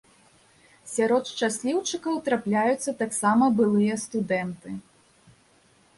Сярод 0.93 1.23
шчасліўчыкаў 1.31 2.17
трапляюцца 2.29 2.95
таксама 3.05 3.45
былыя 3.61 4.01
студэнты. 4.05 4.69